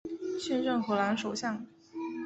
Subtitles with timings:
[0.39, 1.63] 现任荷兰首相。